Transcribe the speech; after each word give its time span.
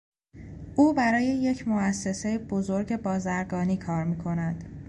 او 0.75 0.93
برای 0.93 1.25
یک 1.25 1.67
موسسهی 1.67 2.37
بزرگ 2.37 2.95
بازرگانی 3.01 3.77
کار 3.77 4.03
میکند. 4.03 4.79